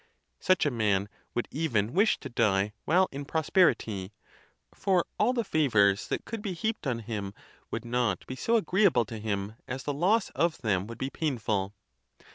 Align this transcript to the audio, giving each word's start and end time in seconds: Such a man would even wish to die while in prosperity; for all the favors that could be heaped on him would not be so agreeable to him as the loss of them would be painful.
Such 0.39 0.65
a 0.65 0.71
man 0.71 1.09
would 1.35 1.47
even 1.51 1.93
wish 1.93 2.17
to 2.21 2.29
die 2.29 2.73
while 2.85 3.07
in 3.11 3.23
prosperity; 3.23 4.13
for 4.73 5.05
all 5.19 5.31
the 5.31 5.43
favors 5.43 6.07
that 6.07 6.25
could 6.25 6.41
be 6.41 6.53
heaped 6.53 6.87
on 6.87 7.01
him 7.05 7.35
would 7.69 7.85
not 7.85 8.25
be 8.25 8.35
so 8.35 8.55
agreeable 8.55 9.05
to 9.05 9.19
him 9.19 9.57
as 9.67 9.83
the 9.83 9.93
loss 9.93 10.31
of 10.31 10.57
them 10.63 10.87
would 10.87 10.97
be 10.97 11.11
painful. 11.11 11.75